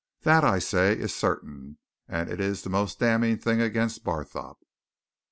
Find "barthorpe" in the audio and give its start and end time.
4.03-4.63